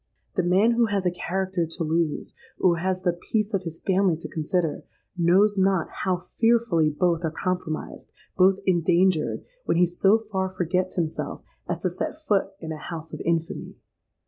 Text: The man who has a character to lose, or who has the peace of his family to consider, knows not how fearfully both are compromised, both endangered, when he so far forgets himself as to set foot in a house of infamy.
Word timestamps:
The 0.35 0.41
man 0.41 0.71
who 0.71 0.87
has 0.87 1.05
a 1.05 1.11
character 1.11 1.67
to 1.67 1.83
lose, 1.83 2.33
or 2.59 2.75
who 2.75 2.81
has 2.83 3.03
the 3.03 3.13
peace 3.13 3.53
of 3.53 3.61
his 3.61 3.79
family 3.79 4.17
to 4.17 4.27
consider, 4.27 4.83
knows 5.15 5.59
not 5.59 5.89
how 6.03 6.17
fearfully 6.17 6.89
both 6.89 7.23
are 7.23 7.29
compromised, 7.29 8.11
both 8.35 8.57
endangered, 8.65 9.45
when 9.65 9.77
he 9.77 9.85
so 9.85 10.17
far 10.31 10.49
forgets 10.49 10.95
himself 10.95 11.43
as 11.69 11.83
to 11.83 11.91
set 11.91 12.19
foot 12.19 12.47
in 12.59 12.71
a 12.71 12.77
house 12.79 13.13
of 13.13 13.21
infamy. 13.25 13.75